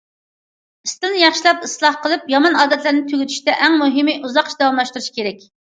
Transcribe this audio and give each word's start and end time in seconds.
ئىستىلنى 0.87 1.19
ياخشىلاپ، 1.23 1.67
ئىسلاھ 1.67 1.99
قىلىپ، 2.07 2.25
يامان 2.35 2.59
ئادەتلەرنى 2.63 3.05
تۈگىتىشتە، 3.13 3.61
ئەڭ 3.67 3.79
مۇھىمى 3.85 4.19
ئۇزاققىچە 4.19 4.63
داۋاملاشتۇرۇش 4.67 5.15
كېرەك. 5.23 5.49